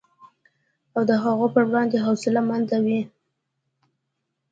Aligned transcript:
او 0.95 1.01
د 1.09 1.11
هغوی 1.23 1.49
په 1.55 1.61
وړاندې 1.67 2.03
حوصله 2.05 2.41
مند 2.49 2.69
وي 2.85 2.99